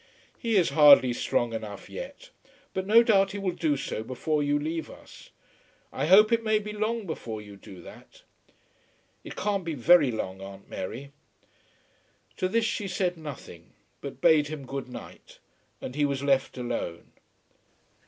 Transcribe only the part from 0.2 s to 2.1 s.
"He is hardly strong enough